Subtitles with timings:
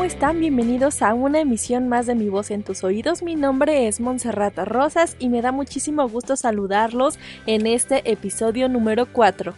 [0.00, 0.40] ¿Cómo están?
[0.40, 3.22] Bienvenidos a una emisión más de Mi Voz en tus Oídos.
[3.22, 9.12] Mi nombre es Montserrat Rosas y me da muchísimo gusto saludarlos en este episodio número
[9.12, 9.54] 4.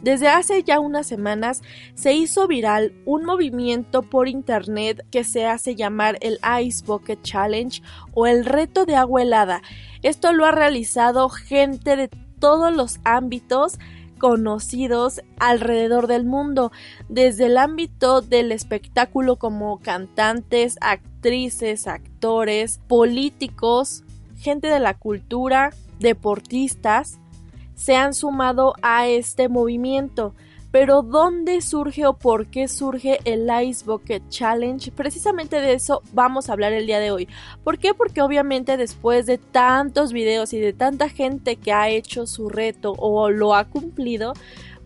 [0.00, 1.62] Desde hace ya unas semanas
[1.94, 7.82] se hizo viral un movimiento por internet que se hace llamar el Ice Bucket Challenge
[8.14, 9.62] o el reto de agua helada.
[10.04, 13.78] Esto lo ha realizado gente de todos los ámbitos
[14.18, 16.72] conocidos alrededor del mundo,
[17.08, 24.04] desde el ámbito del espectáculo como cantantes, actrices, actores, políticos,
[24.38, 27.18] gente de la cultura, deportistas,
[27.74, 30.34] se han sumado a este movimiento.
[30.78, 34.92] Pero ¿dónde surge o por qué surge el Ice Bucket Challenge?
[34.92, 37.28] Precisamente de eso vamos a hablar el día de hoy.
[37.64, 37.94] ¿Por qué?
[37.94, 42.92] Porque obviamente después de tantos videos y de tanta gente que ha hecho su reto
[42.98, 44.34] o lo ha cumplido,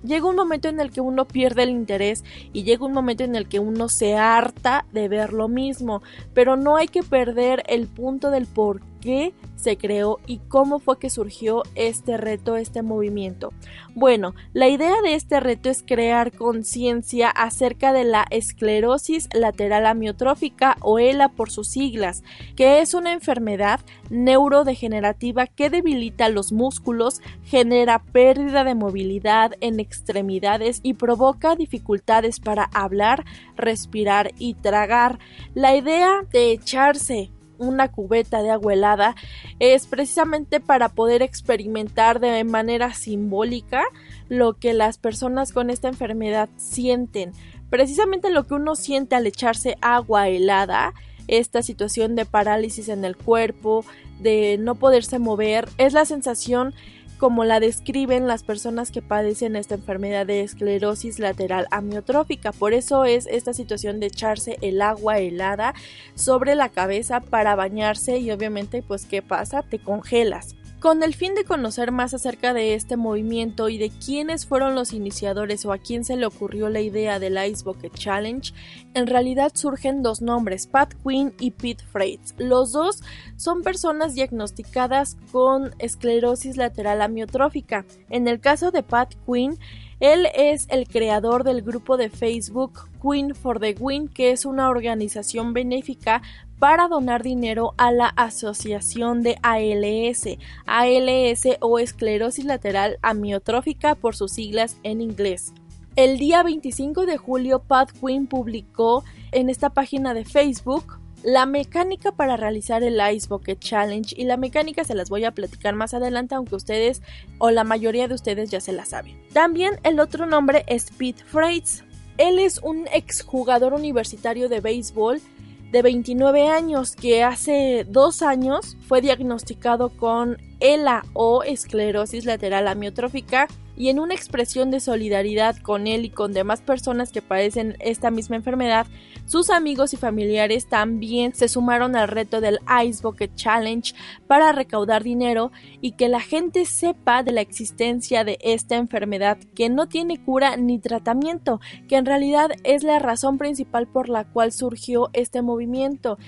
[0.04, 3.34] llega un momento en el que uno pierde el interés y llega un momento en
[3.34, 6.02] el que uno se harta de ver lo mismo,
[6.34, 10.98] pero no hay que perder el punto del por qué se creó y cómo fue
[10.98, 13.52] que surgió este reto, este movimiento.
[13.94, 20.76] Bueno, la idea de este reto es crear conciencia acerca de la esclerosis lateral amiotrófica
[20.80, 22.22] o ELA por sus siglas,
[22.56, 30.80] que es una enfermedad neurodegenerativa que debilita los músculos, genera pérdida de movilidad en extremidades
[30.82, 33.24] y provoca dificultades para hablar,
[33.56, 35.18] respirar y tragar.
[35.54, 37.30] La idea de echarse
[37.60, 39.14] una cubeta de agua helada
[39.58, 43.84] es precisamente para poder experimentar de manera simbólica
[44.28, 47.32] lo que las personas con esta enfermedad sienten.
[47.68, 50.94] Precisamente lo que uno siente al echarse agua helada,
[51.28, 53.84] esta situación de parálisis en el cuerpo,
[54.18, 56.74] de no poderse mover, es la sensación
[57.20, 62.50] como la describen las personas que padecen esta enfermedad de esclerosis lateral amiotrófica.
[62.50, 65.74] Por eso es esta situación de echarse el agua helada
[66.14, 69.62] sobre la cabeza para bañarse y obviamente pues ¿qué pasa?
[69.62, 70.56] Te congelas.
[70.80, 74.94] Con el fin de conocer más acerca de este movimiento y de quiénes fueron los
[74.94, 78.54] iniciadores o a quién se le ocurrió la idea del Ice Bucket Challenge,
[78.94, 82.34] en realidad surgen dos nombres, Pat Quinn y Pete Freites.
[82.38, 83.02] Los dos
[83.36, 87.84] son personas diagnosticadas con esclerosis lateral amiotrófica.
[88.08, 89.58] En el caso de Pat Quinn,
[90.00, 94.70] él es el creador del grupo de Facebook Queen for the Win, que es una
[94.70, 96.22] organización benéfica
[96.60, 104.32] para donar dinero a la asociación de ALS, ALS o esclerosis lateral amiotrófica por sus
[104.32, 105.54] siglas en inglés.
[105.96, 112.12] El día 25 de julio, Pat Quinn publicó en esta página de Facebook la mecánica
[112.12, 115.94] para realizar el Ice Bucket Challenge y la mecánica se las voy a platicar más
[115.94, 117.02] adelante aunque ustedes
[117.38, 119.18] o la mayoría de ustedes ya se la saben.
[119.32, 121.84] También el otro nombre es Pete Freites.
[122.18, 125.22] Él es un exjugador universitario de béisbol
[125.70, 133.48] de 29 años que hace dos años fue diagnosticado con ELA o esclerosis lateral amiotrófica
[133.76, 138.10] y en una expresión de solidaridad con él y con demás personas que padecen esta
[138.10, 138.86] misma enfermedad,
[139.24, 143.94] sus amigos y familiares también se sumaron al reto del Ice Bucket Challenge
[144.26, 149.70] para recaudar dinero y que la gente sepa de la existencia de esta enfermedad que
[149.70, 154.52] no tiene cura ni tratamiento, que en realidad es la razón principal por la cual
[154.52, 156.18] surgió este movimiento.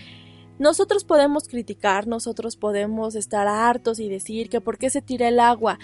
[0.62, 5.41] Nosotros podemos criticar, nosotros podemos estar hartos y decir que por qué se tira el
[5.41, 5.81] agua,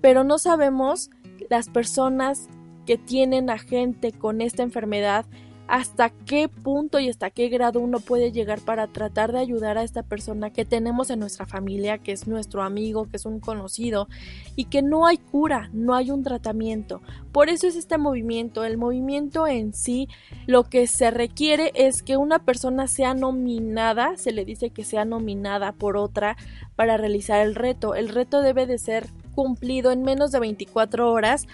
[0.00, 1.10] pero no sabemos
[1.48, 2.48] las personas
[2.86, 5.26] que tienen a gente con esta enfermedad
[5.68, 9.82] hasta qué punto y hasta qué grado uno puede llegar para tratar de ayudar a
[9.82, 14.08] esta persona que tenemos en nuestra familia, que es nuestro amigo, que es un conocido
[14.54, 17.02] y que no hay cura, no hay un tratamiento.
[17.32, 18.64] Por eso es este movimiento.
[18.64, 20.08] El movimiento en sí
[20.46, 25.04] lo que se requiere es que una persona sea nominada, se le dice que sea
[25.04, 26.36] nominada por otra
[26.76, 27.94] para realizar el reto.
[27.94, 31.46] El reto debe de ser cumplido en menos de 24 horas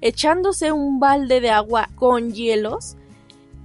[0.00, 2.96] echándose un balde de agua con hielos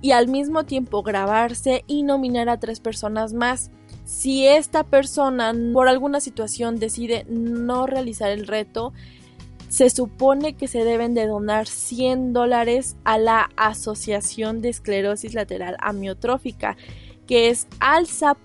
[0.01, 3.72] y al mismo tiempo grabarse y nominar a tres personas más.
[4.06, 8.94] Si esta persona por alguna situación decide no realizar el reto,
[9.69, 15.78] se supone que se deben de donar 100 dólares a la Asociación de Esclerosis Lateral
[15.80, 16.75] Amiotrófica,
[17.28, 18.40] que es alza.org.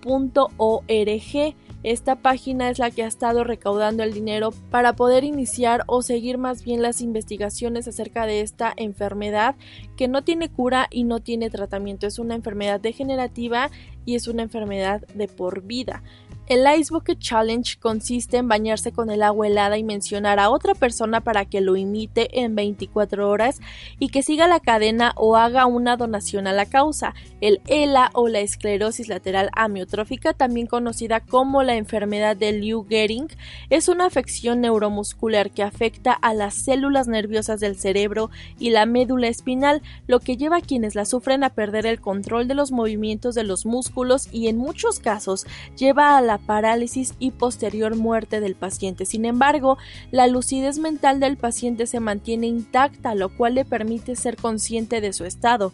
[1.85, 6.39] Esta página es la que ha estado recaudando el dinero para poder iniciar o seguir
[6.39, 9.53] más bien las investigaciones acerca de esta enfermedad
[9.95, 12.07] que no tiene cura y no tiene tratamiento.
[12.07, 13.69] Es una enfermedad degenerativa
[14.03, 16.01] y es una enfermedad de por vida.
[16.47, 20.75] El Ice Bucket Challenge consiste en bañarse con el agua helada y mencionar a otra
[20.75, 23.61] persona para que lo imite en 24 horas
[23.97, 27.15] y que siga la cadena o haga una donación a la causa.
[27.41, 33.35] El ELA o la esclerosis lateral amiotrófica, también conocida como la enfermedad de Lou Gehrig,
[33.71, 39.29] es una afección neuromuscular que afecta a las células nerviosas del cerebro y la médula
[39.29, 43.33] espinal, lo que lleva a quienes la sufren a perder el control de los movimientos
[43.33, 48.55] de los músculos y en muchos casos lleva a la parálisis y posterior muerte del
[48.55, 49.05] paciente.
[49.05, 49.77] Sin embargo,
[50.11, 55.13] la lucidez mental del paciente se mantiene intacta, lo cual le permite ser consciente de
[55.13, 55.73] su estado.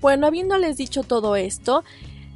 [0.00, 1.84] Bueno, habiéndoles dicho todo esto,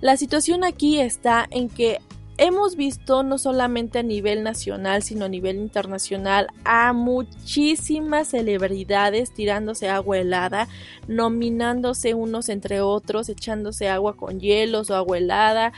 [0.00, 1.98] la situación aquí está en que
[2.38, 9.88] hemos visto no solamente a nivel nacional, sino a nivel internacional a muchísimas celebridades tirándose
[9.88, 10.68] agua helada,
[11.08, 15.72] nominándose unos entre otros, echándose agua con hielos o agua helada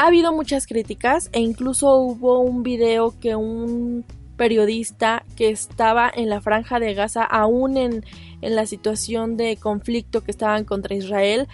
[0.00, 4.06] ha habido muchas críticas e incluso hubo un video que un
[4.38, 8.06] periodista que estaba en la franja de Gaza, aún en,
[8.40, 11.48] en la situación de conflicto que estaban contra Israel,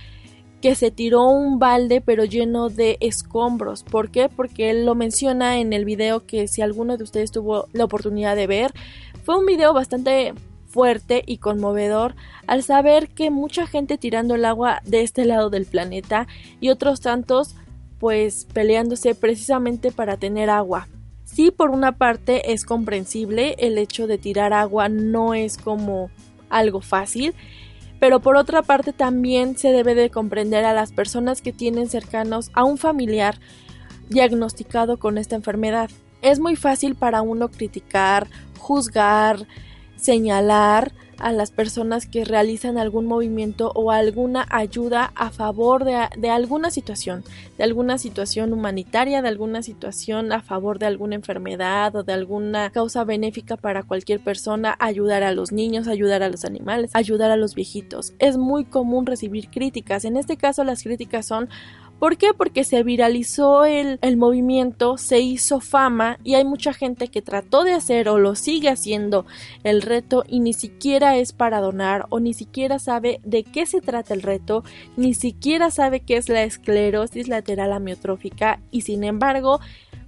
[0.62, 3.82] que se tiró un balde pero lleno de escombros.
[3.82, 4.28] ¿Por qué?
[4.28, 8.36] Porque él lo menciona en el video que si alguno de ustedes tuvo la oportunidad
[8.36, 8.72] de ver,
[9.24, 10.34] fue un video bastante
[10.68, 12.14] fuerte y conmovedor
[12.46, 16.28] al saber que mucha gente tirando el agua de este lado del planeta
[16.60, 17.56] y otros tantos
[17.98, 20.88] pues peleándose precisamente para tener agua.
[21.24, 26.10] Sí, por una parte es comprensible, el hecho de tirar agua no es como
[26.48, 27.34] algo fácil,
[27.98, 32.50] pero por otra parte también se debe de comprender a las personas que tienen cercanos
[32.54, 33.38] a un familiar
[34.08, 35.90] diagnosticado con esta enfermedad.
[36.22, 38.28] Es muy fácil para uno criticar,
[38.58, 39.46] juzgar,
[39.96, 46.70] señalar, a las personas que realizan algún movimiento o alguna ayuda a favor de, alguna
[46.70, 47.24] situación,
[47.58, 52.70] de alguna situación humanitaria, de alguna situación a favor de alguna enfermedad o de alguna
[52.70, 57.36] causa benéfica para cualquier persona, ayudar a los niños, ayudar a los animales, ayudar a
[57.36, 58.14] los viejitos.
[58.18, 60.04] Es muy común recibir críticas.
[60.04, 61.48] En este caso las críticas son
[61.98, 62.34] ¿Por qué?
[62.36, 67.64] Porque se viralizó el, el, movimiento, se hizo fama y hay mucha gente que trató
[67.64, 69.24] de hacer o lo sigue haciendo
[69.64, 73.80] el reto y ni siquiera es para donar o ni siquiera sabe de qué se
[73.80, 74.62] trata el reto,
[74.96, 79.60] ni siquiera sabe qué es la esclerosis lateral amiotrófica y sin embargo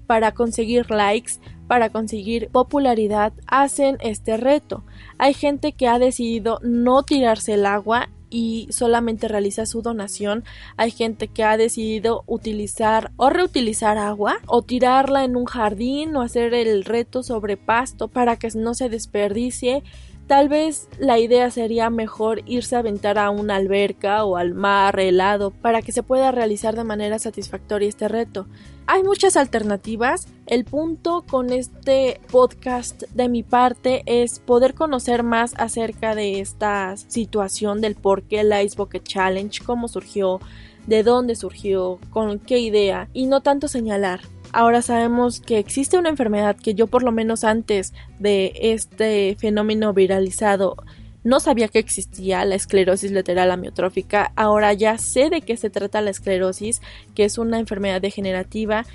[0.06, 1.35] para conseguir likes,
[1.69, 4.85] para conseguir popularidad, hacen este reto.
[5.19, 10.44] Hay gente que ha decidido no tirarse el agua y solamente realiza su donación.
[10.76, 16.23] Hay gente que ha decidido utilizar o reutilizar agua o tirarla en un jardín o
[16.23, 19.82] hacer el reto sobre pasto para que no se desperdicie.
[20.28, 25.00] Tal vez la idea sería mejor irse a aventar a una alberca o al mar
[25.00, 28.47] helado para que se pueda realizar de manera satisfactoria este reto.
[28.87, 30.28] Hay muchas alternativas.
[30.47, 36.94] El punto con este podcast de mi parte es poder conocer más acerca de esta
[36.99, 40.40] situación del por qué el Ice Bucket Challenge, cómo surgió,
[40.87, 44.20] de dónde surgió, con qué idea y no tanto señalar.
[44.52, 49.93] Ahora sabemos que existe una enfermedad que yo por lo menos antes de este fenómeno
[49.93, 50.76] viralizado
[51.25, 54.33] no sabía que existía la esclerosis lateral amiotrófica.
[54.37, 56.81] Ahora ya sé de qué se trata la esclerosis,
[57.14, 58.87] que es una enfermedad degenerativa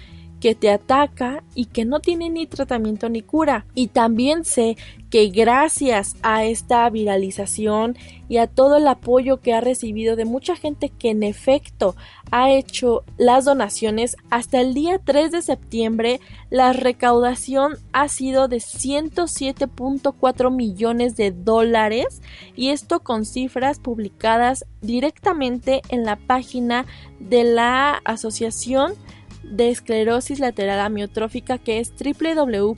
[0.44, 3.66] que te ataca y que no tiene ni tratamiento ni cura.
[3.76, 4.76] Y también sé
[5.10, 7.96] que gracias a esta viralización
[8.28, 11.96] y a todo el apoyo que ha recibido de mucha gente que en efecto
[12.30, 16.20] ha hecho las donaciones, hasta el día 3 de septiembre
[16.50, 22.22] la recaudación ha sido de 107.4 millones de dólares
[22.54, 26.86] y esto con cifras publicadas directamente en la página
[27.20, 28.96] de la asociación
[29.44, 32.74] de esclerosis lateral amiotrófica que es www.alsa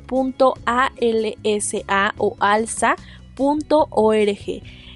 [2.18, 2.98] o alza.org.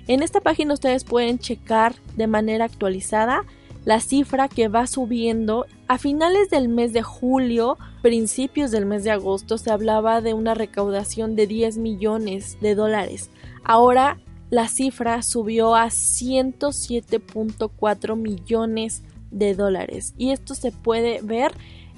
[0.07, 3.43] En esta página ustedes pueden checar de manera actualizada
[3.85, 5.65] la cifra que va subiendo.
[5.87, 10.53] A finales del mes de julio, principios del mes de agosto, se hablaba de una
[10.53, 13.29] recaudación de 10 millones de dólares.
[13.63, 20.13] Ahora la cifra subió a 107.4 millones de dólares.
[20.17, 21.51] Y esto se puede ver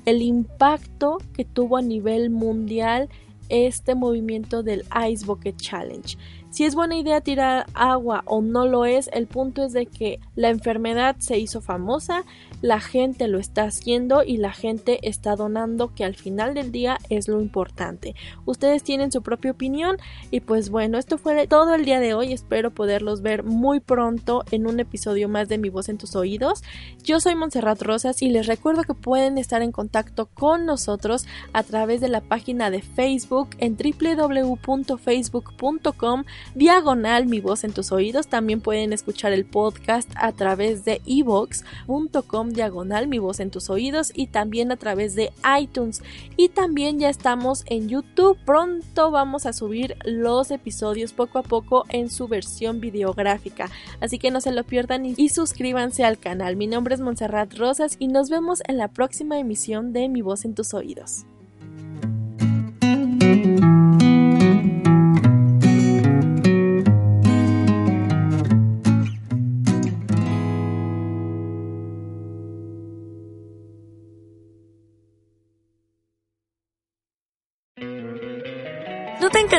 [0.05, 3.09] el impacto que tuvo a nivel mundial
[3.49, 6.17] este movimiento del Ice Bucket Challenge.
[6.51, 10.19] Si es buena idea tirar agua o no lo es, el punto es de que
[10.35, 12.25] la enfermedad se hizo famosa,
[12.61, 16.97] la gente lo está haciendo y la gente está donando, que al final del día
[17.09, 18.15] es lo importante.
[18.45, 19.95] Ustedes tienen su propia opinión
[20.29, 22.33] y pues bueno, esto fue todo el día de hoy.
[22.33, 26.63] Espero poderlos ver muy pronto en un episodio más de Mi voz en tus oídos.
[27.01, 31.63] Yo soy Montserrat Rosas y les recuerdo que pueden estar en contacto con nosotros a
[31.63, 38.27] través de la página de Facebook en www.facebook.com diagonal mi voz en tus oídos.
[38.27, 44.11] También pueden escuchar el podcast a través de evox.com diagonal mi voz en tus oídos
[44.13, 46.01] y también a través de iTunes.
[46.37, 48.37] Y también ya estamos en YouTube.
[48.45, 53.69] Pronto vamos a subir los episodios poco a poco en su versión videográfica.
[53.99, 56.55] Así que no se lo pierdan y suscríbanse al canal.
[56.55, 60.45] Mi nombre es Montserrat Rosas y nos vemos en la próxima emisión de Mi voz
[60.45, 61.25] en tus oídos.